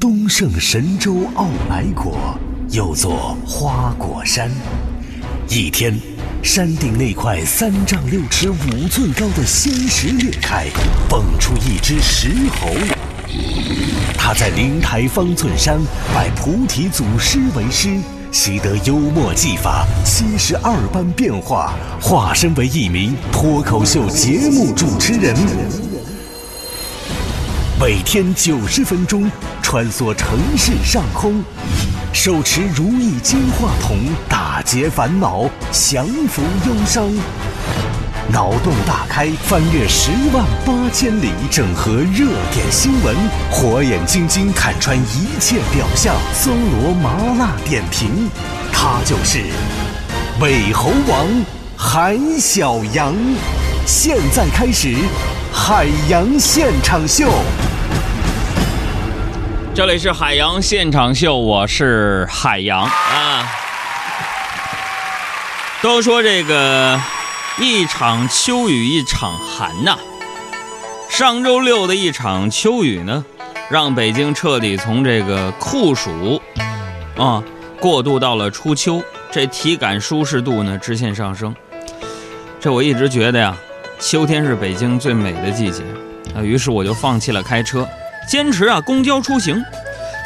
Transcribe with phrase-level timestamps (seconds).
[0.00, 2.38] 东胜神州傲来国，
[2.70, 4.50] 又作花果山。
[5.48, 5.98] 一天，
[6.42, 10.66] 山顶那块三丈六尺五寸高的仙石裂开，
[11.08, 12.68] 蹦出一只石猴。
[14.16, 15.80] 他在灵台方寸山
[16.14, 17.96] 拜菩提祖师为师，
[18.30, 25.34] 习得幽默技法，七十二般变化，化身为一名脱口秀节目主持人。
[27.80, 29.28] 每天九十分钟，
[29.72, 31.42] 穿梭城市上空，
[32.12, 33.96] 手持如意金话筒，
[34.28, 37.10] 打劫烦恼，降服忧伤。
[38.28, 43.16] 脑洞大开，翻越十万八千里，整合热点新闻，
[43.50, 48.28] 火眼金睛看穿一切表象，搜罗麻辣点评。
[48.70, 49.38] 他就是
[50.38, 51.26] 美猴王
[51.78, 53.14] 韩小阳。
[53.86, 54.94] 现在开始，
[55.50, 57.32] 海洋现场秀。
[59.74, 63.50] 这里是海洋现场秀，我是海洋啊。
[65.80, 67.00] 都说这个
[67.58, 69.96] 一场秋雨一场寒呐，
[71.08, 73.24] 上周六的一场秋雨呢，
[73.70, 76.42] 让北京彻底从这个酷暑
[77.16, 77.42] 啊
[77.80, 81.54] 过渡到了初秋，这体感舒适度呢直线上升。
[82.60, 83.56] 这我一直觉得呀，
[83.98, 85.82] 秋天是北京最美的季节
[86.36, 87.88] 啊，于是我就放弃了开车。
[88.26, 89.64] 坚持啊，公交出行，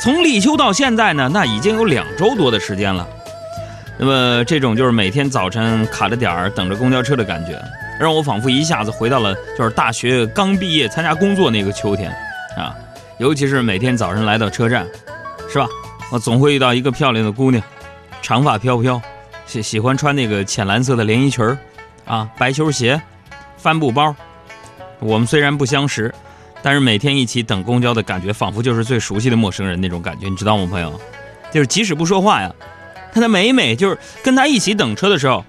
[0.00, 3.06] 从立秋到现在呢，那已经有两周多的时间了。
[3.98, 7.60] 那么这种就是每天早晨卡着点儿等着公交车的感觉，
[7.98, 12.10] 让我仿佛一下子回到了就是大学刚毕业参加工作那个秋天
[12.56, 12.74] 啊。
[13.18, 14.86] 尤其是每天早晨来到车站，
[15.50, 15.66] 是吧？
[16.12, 17.62] 我总会遇到一个漂亮的姑娘，
[18.20, 19.00] 长发飘飘，
[19.46, 21.56] 喜喜欢穿那个浅蓝色的连衣裙儿，
[22.04, 23.00] 啊，白球鞋，
[23.56, 24.14] 帆布包。
[24.98, 26.14] 我们虽然不相识。
[26.62, 31.00] 但是每天一起等公交的感觉，仿佛就是最熟悉的陌生人那种感觉，你知道吗，朋友？
[31.52, 32.52] 就是即使不说话呀，
[33.14, 35.44] 但他每每就是跟他一起等车的时候，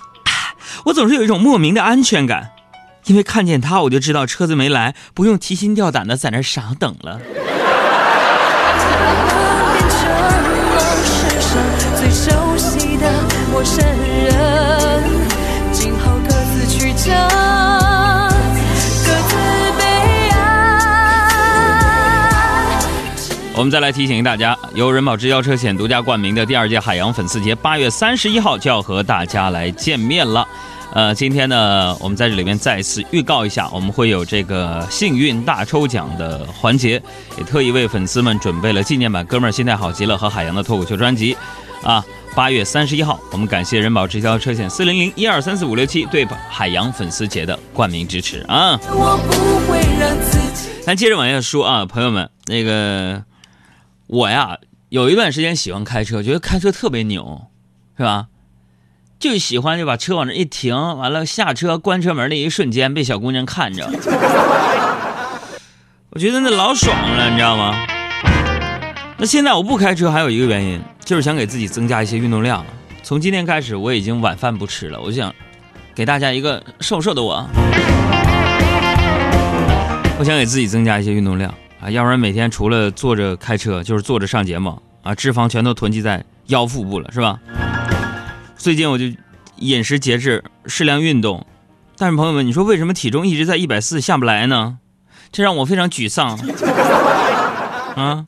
[0.84, 2.50] 我总是有一种莫名的安全感，
[3.06, 7.18] 因为看见他，我就知道车子没来，不用提心吊胆的在那傻等了。
[9.38, 10.06] 我变成
[10.76, 11.56] 了世上
[11.96, 13.10] 最熟悉的
[13.50, 13.82] 陌生
[23.56, 30.46] 我们再来提醒大家，由人保直销车险独家冠名的第二届海洋粉丝节，八月三十一号就要和大家来见面了。
[30.92, 37.02] 呃，今天呢，我们在这里面再次预告一下，我们会有这个幸运大抽奖的环节，
[37.38, 41.34] 也特意为粉丝们准备了纪念版《哥们儿心态好极了》和海洋的脱口秀专辑。
[41.82, 48.78] 啊，八月三十一号，我们感谢人保直销车险四零零一二三四五六七对海洋粉丝节的冠名支持啊。
[50.84, 53.24] 咱接着往下说啊，朋友们，那个。
[54.06, 54.58] 我呀，
[54.88, 57.46] 有一段时间喜欢开车，觉得开车特别牛，
[57.96, 58.26] 是吧？
[59.18, 63.86] 就喜欢就把车往那一停，完了下车关车门那一瞬间被小姑娘看着，
[66.10, 67.74] 我觉得那老爽了，你知道吗？
[69.18, 72.64] 那现在我不开车还有一个原因，就是想给自己增加一些运动量。
[73.02, 75.34] 从今天开始，我已经晚饭不吃了，我想
[75.94, 77.48] 给大家一个瘦瘦的我，
[80.18, 81.52] 我想给自己增加一些运动量。
[81.80, 87.38] 啊，要不然每天除了坐着开车，就是坐着上节目啊，脂肪全都囤积在腰腹部了，是吧？
[88.56, 89.04] 最近我就
[89.58, 91.46] 饮食节制，适量运动，
[91.98, 94.78] 但是朋友们，你说为什么体重一直在一百四下不来呢？
[95.30, 96.38] 这让我非常沮丧。
[97.94, 98.24] 啊，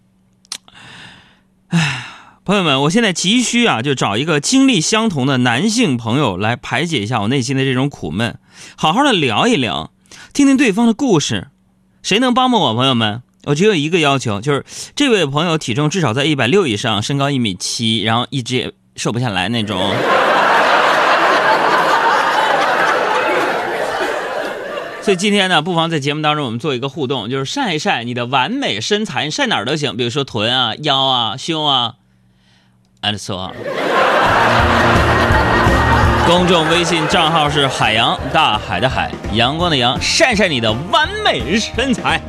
[1.68, 2.06] 哎，
[2.44, 8.38] 朋友们，我现在急需啊，就找一个经历相同的男性朋友来排解一下我内心的这种苦闷，
[8.76, 9.90] 好好的聊一聊，
[10.34, 11.48] 听听对方的故事，
[12.02, 13.22] 谁能帮帮我，朋友们？
[13.48, 14.62] 我只有一个要求，就是
[14.94, 19.80] 这位朋友体重至少在一百六以上，身高一米七，然后一直也瘦不下来那种。
[25.00, 31.94] 所以今天呢，不妨在节目当中我们做一个互动，就是晒一晒你的完美身材，晒哪儿都行，比如说臀啊、腰啊、胸啊
[33.00, 33.54] ，and so on。
[36.26, 42.20] 公众微信账号是海洋大海的海，阳光的阳，晒晒你的完美身材。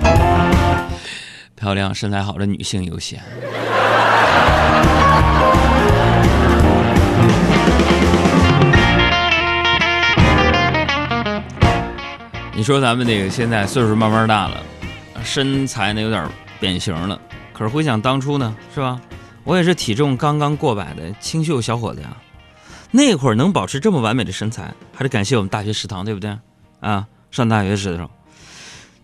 [1.60, 3.22] 漂亮、身材好的女性优先。
[12.56, 14.64] 你说咱们那个现在岁数慢慢大了，
[15.24, 16.26] 身材呢有点
[16.62, 17.20] 变形了。
[17.52, 19.00] 可是回想当初呢，是吧？
[19.44, 22.16] 我也是体重刚刚过百的清秀小伙子呀。
[22.92, 26.38] 那会儿能保持这么完美的身材，还得感谢我们大学食堂，对不对？
[26.80, 28.10] 啊，上大学时的时候，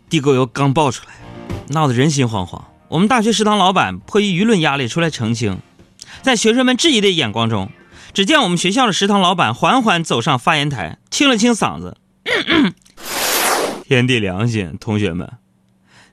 [0.10, 1.25] 地沟油刚爆出来。
[1.70, 5.60] 闹得人心惶惶，我们大学食堂老板迫于舆论压力出来澄清，
[6.22, 7.72] 在学生们质疑的眼光中，
[8.14, 11.98] 只见我们学校的食堂老板缓缓走上发言台，清了清嗓子
[13.88, 15.34] ：“天地良心，同学们，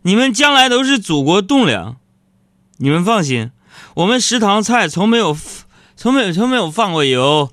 [0.02, 1.96] 你们将来都是祖国栋梁，
[2.78, 3.50] 你们放心，
[3.96, 5.36] 我们食堂菜从没有，
[5.96, 7.50] 从没有，从没有放过油。”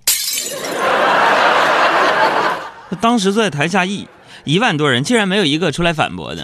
[3.01, 4.07] 当时坐在台下一
[4.45, 6.43] 一万多人，竟然没有一个出来反驳的。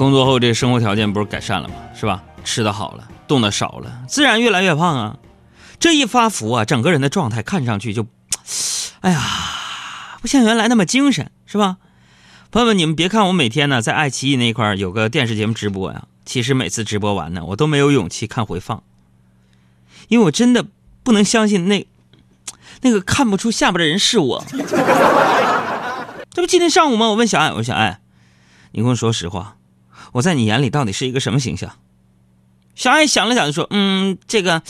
[0.00, 1.74] 工作后这生活条件不是改善了吗？
[1.94, 2.22] 是吧？
[2.42, 5.18] 吃的好了，动的少了，自然越来越胖啊。
[5.78, 8.06] 这一发福啊，整个人的状态看上去就，
[9.00, 9.20] 哎呀，
[10.22, 11.76] 不像原来那么精神，是吧？
[12.50, 18.82] 朋友们，你们别看我每天呢在爱奇艺那块有个电视节目直播呀，其实每次直播完呢，我都没有勇气看回放，
[20.08, 20.64] 因为我真的
[21.02, 21.86] 不能相信那
[22.80, 24.42] 那个看不出下巴的人是我。
[26.32, 27.08] 这不今天上午吗？
[27.08, 28.00] 我问小爱，我说小爱，
[28.70, 29.58] 你跟我说实话。
[30.12, 31.76] 我在你眼里到底是一个什么形象？
[32.74, 34.62] 小爱想了想就说：“嗯，这个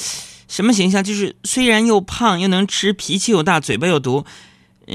[0.48, 1.04] 什么形象？
[1.04, 4.24] 就是虽然又胖又能吃，脾气又大，嘴巴又毒，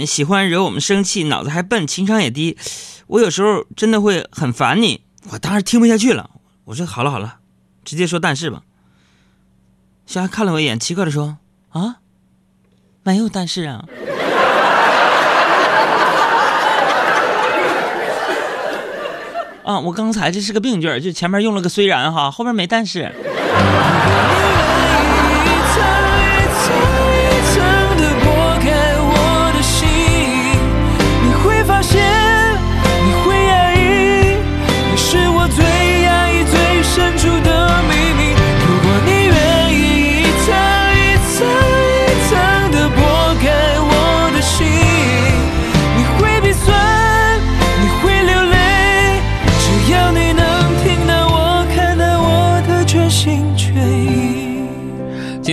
[0.05, 2.57] 喜欢惹我们生气，脑子还笨，情商也低。
[3.07, 5.01] 我有时候真的会很烦你。”
[5.31, 6.29] 我当时听不下去了，
[6.65, 7.39] 我说：“好了好了，
[7.83, 8.63] 直接说但是吧。”
[10.05, 11.37] 小爱看了我一眼，奇怪的说
[11.71, 11.97] ：“啊，
[13.03, 13.85] 没有但是啊。”
[19.65, 23.11] 啊，我刚才这是个病句，就前面用了个虽然哈，后面没但是。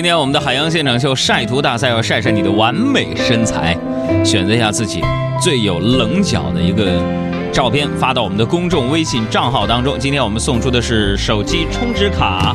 [0.02, 3.78] 今天我们的海洋现场秀晒图大赛要晒晒你的完美身材，
[4.24, 5.00] 选择一下自己
[5.40, 7.00] 最有棱角的一个
[7.52, 9.96] 照片发到我们的公众微信账号当中。
[10.00, 12.52] 今天我们送出的是手机充值卡，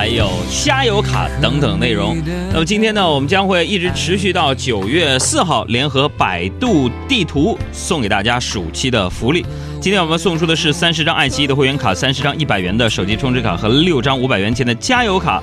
[0.00, 0.30] 还有
[0.64, 2.16] 加油卡等等内容。
[2.50, 9.44] 那么今天呢，我们将会一直持续到九月四号，联合百度地图送给大家暑期的福利。
[9.78, 15.42] 今天我们送出的是三十张爱奇艺的会员卡，三十张一百元的手机充值卡和六张五百元钱的加油卡。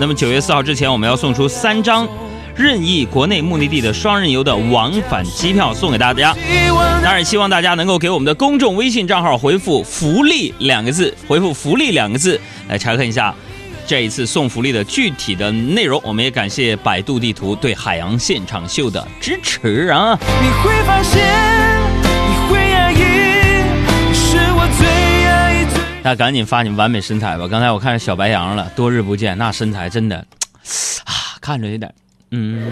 [0.00, 2.08] 那么九月四号之前，我们要送出三张
[2.56, 6.34] 任意国内目的地的双人游的往返机票送给大家。
[7.04, 13.34] 当然，希望大家能够给我们的公众微信账号回复“福利”两个字，回复“福利”两个字来查看一下
[13.90, 16.00] 这一次送福利的具体的内容。
[16.04, 20.16] 我们也感谢百度地图对海洋现场秀的支持啊！
[20.40, 21.26] 你会发现。
[22.00, 24.86] 你会压抑，是我最
[25.26, 25.66] 爱
[26.04, 27.48] 那赶紧发你们完美身材吧！
[27.48, 31.92] 刚才我看着小白羊了，多日不见，那身材真的啊，看着有点
[32.30, 32.70] 嗯。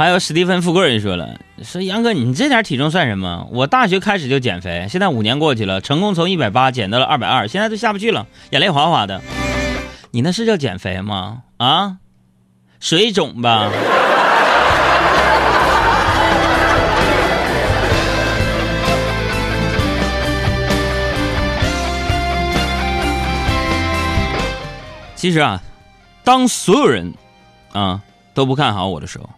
[0.00, 3.46] 还有史蒂芬富贵也说了，说杨哥，你这点体重算什么？
[3.52, 9.20] 我大学开始就减肥，现在五年过去了，成功从一百八减到了二百二，现在都下不去了，眼泪哗哗的。
[10.10, 11.42] 你那是叫减肥吗？
[11.58, 11.98] 啊，
[12.80, 13.70] 水肿吧。
[25.14, 25.60] 其实啊，
[26.24, 27.12] 当所有人
[27.74, 28.00] 啊
[28.32, 29.28] 都不看好我的时候，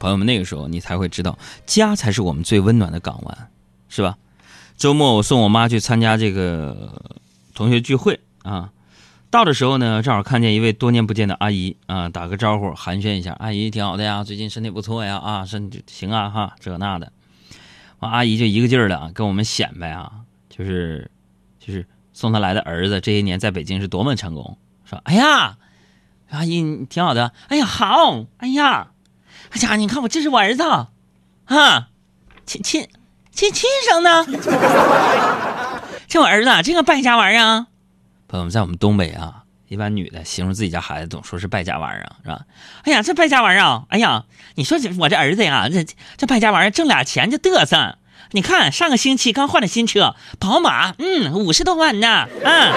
[0.00, 3.48] 朋友们，那个时候你才会知道，家才是我们最温暖的港湾，
[3.88, 4.18] 是吧？
[4.76, 7.14] 周末我送我妈去参加这个
[7.54, 8.72] 同学聚会啊，
[9.30, 17.12] 到的时候呢，正好看见一位多年不见的阿姨啊，打个招呼寒暄一下，阿姨挺好的呀，最近身体不错呀，啊，身体行啊哈，这那的，
[18.00, 20.10] 完阿姨就一个劲儿的啊跟我们显摆啊，
[20.48, 21.10] 就是
[21.60, 21.86] 就是。
[22.12, 25.56] 送她来的儿子这些年在北京是多么成功，说：“哎呀，
[26.28, 28.90] 阿姨你挺好的，哎呀好，哎呀，
[29.50, 31.88] 哎呀你看我这是我儿子，啊，
[32.46, 32.88] 亲亲
[33.32, 34.26] 亲亲生的，
[36.06, 37.66] 这我儿子这个败家玩意儿。
[38.28, 42.42] 朋友们在我们东北啊，一般女的形容自己家孩子总说是败家玩意儿，是吧？
[42.84, 45.84] 哎呀这败家玩意儿，哎呀你说我这儿子呀，这
[46.16, 47.96] 这败家玩意儿挣俩钱就嘚瑟。”
[48.32, 52.72] 你看，上个星期刚换了新车，宝马，嗯，五十多万呢，嗯。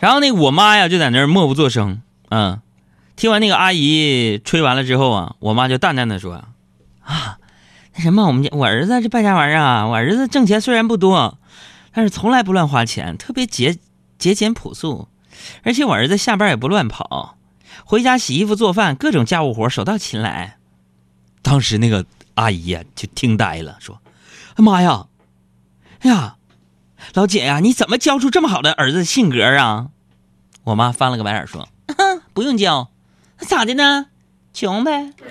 [0.00, 2.60] 然后那我妈呀，就在那儿默不作声，嗯。
[3.16, 6.34] 听完那个阿姨吹完了之后啊，我妈就淡淡的说
[7.00, 7.38] ：“啊，
[7.94, 11.38] 那什么，我们家我儿子这败家玩意儿啊，我儿子挣钱虽然不多，
[11.94, 13.78] 但是从来不乱花钱，特别节
[14.18, 15.08] 节俭朴素。
[15.62, 17.38] 而且我儿子下班也不乱跑，
[17.86, 20.58] 回家洗衣服、做饭，各种家务活手到擒来。
[21.40, 24.02] 当时那个阿姨呀就听呆了，说
[24.58, 25.06] ：“妈呀，
[26.00, 26.35] 哎呀，
[27.14, 29.86] 老姐呀，你怎么教出这么好的儿子性格啊？”
[30.64, 31.68] 我妈翻了个白眼说
[32.34, 32.90] ：“不用教，
[33.38, 34.06] 咋的呢？
[34.52, 35.12] 穷呗。”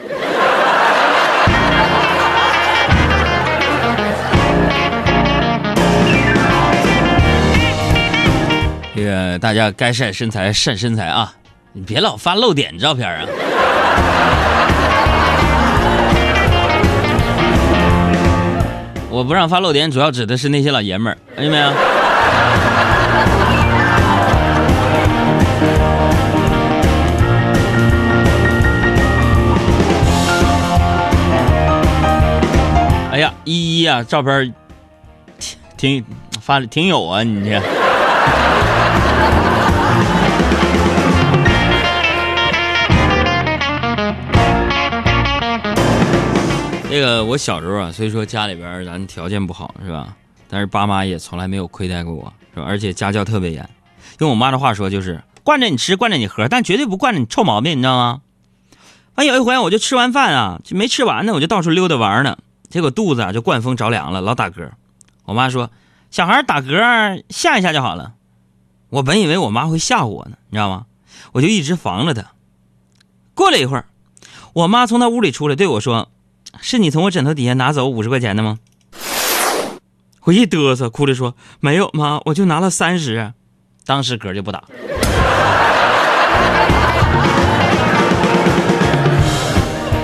[8.95, 11.33] 这个大家该晒身材晒身材啊，
[11.73, 13.25] 你别老发露点照片啊。
[19.15, 21.67] 我不让发露点，主要指的是那些老爷们儿，看见没有？
[33.09, 34.53] 哎呀，依依啊，照片
[35.37, 36.05] 挺挺
[36.41, 37.74] 发的挺有啊，你这。
[46.95, 50.15] 这个我小时候啊，虽说家里边咱条件不好是吧？
[50.47, 52.65] 但是爸妈也从来没有亏待过我，是吧？
[52.65, 53.69] 而且家教特别严，
[54.19, 58.21] 用我妈的话说就是惯着你吃，惯着你喝，但绝对不惯着你臭毛病，你知道吗？
[59.15, 62.37] 完有一回我就吃完饭啊，就没吃完呢，我就到处溜达玩呢，
[62.69, 64.69] 结果肚子啊就灌风着凉了，老打嗝。
[65.25, 65.71] 我妈说
[66.11, 68.13] 小孩打嗝吓一吓就好了。
[68.87, 70.85] 我本以为我妈会吓唬我呢，你知道吗？
[71.33, 72.31] 我就一直防着她。
[73.33, 73.83] 过了一会儿，
[74.53, 76.09] 我妈从她屋里出来对我说。
[76.61, 78.59] 是你从我枕头底下拿走五十块钱的吗？
[80.23, 83.33] 我一嘚瑟，哭着说：“没有妈，我就拿了三十。”
[83.85, 84.63] 当时嗝就不打。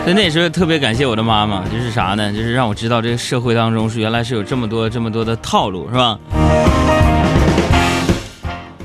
[0.06, 2.32] 在那时候特别感谢我的妈妈，就是啥呢？
[2.32, 6.20] 就是让我知道这个社会当中是原来是有这么多这么多的套路，是吧？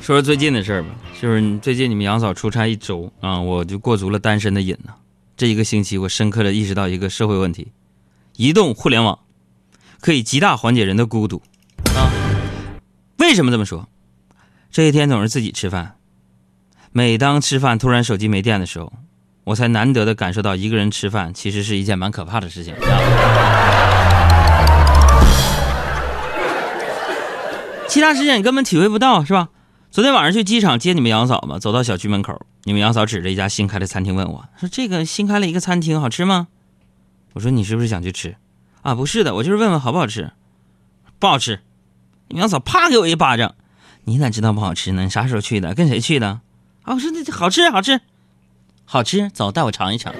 [0.01, 0.89] 说说最近的事儿吧，
[1.21, 4.91] 就是最近你们杨嫂出差一周啊，我就过足了单身的瘾呢。
[5.37, 7.71] 这一个星期，我深刻的意识到一个社会问题：
[8.37, 9.19] 移动互联网
[10.01, 11.43] 可以极大缓解人的孤独
[11.95, 12.09] 啊！
[13.19, 13.87] 为什么这么说？
[14.71, 15.97] 这一天总是自己吃饭，
[16.91, 18.91] 每当吃饭突然手机没电的时候，
[19.43, 22.73] 我才难得的感受到一个人吃饭其实是一件蛮可怕的事情。
[27.87, 29.49] 其他时间你根本体会不到，是吧？
[29.89, 36.49] 昨天晚上去机场接你们杨嫂嘛，走到小区门口，你们杨嫂指着一家新开的餐厅问我说：“这个新开了一个餐厅，好吃吗？”
[37.33, 38.35] 我说：“你是不是想去吃？”
[38.83, 40.31] 啊，不是的，我就是问问好不好吃。
[41.17, 41.61] 不好吃。
[42.27, 43.55] 你们杨嫂啪给我一巴掌
[44.05, 45.03] ：“你咋知道不好吃呢？
[45.03, 45.73] 你啥时候去的？
[45.73, 46.41] 跟谁去的？”
[46.83, 48.01] 啊，我说：“那好吃，好吃，
[48.85, 50.13] 好吃，走，带我尝一尝。”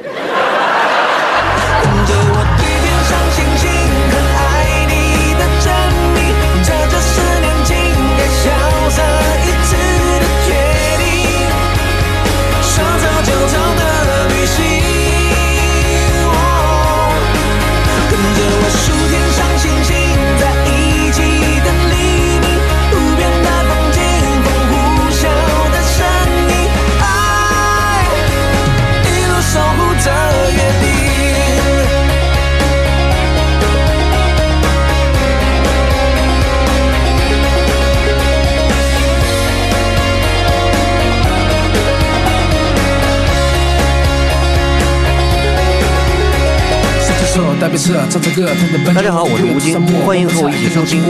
[47.67, 51.03] 大家好，我是吴京，欢迎和我一起收听。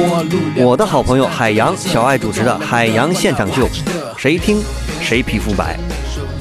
[0.56, 3.68] 我的好朋友海洋小爱主持的《海洋现场秀》，
[4.18, 4.60] 谁听
[5.00, 5.78] 谁皮肤白。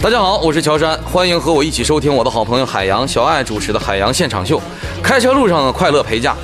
[0.00, 4.58] 大家好，我是乔杉，欢迎和我一起收听我的好朋友海洋小爱主持的《海洋现场秀》，
[5.02, 6.34] 开车路上的快乐陪驾，